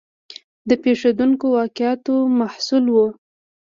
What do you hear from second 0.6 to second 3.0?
د پېښېدونکو واقعاتو محصول و.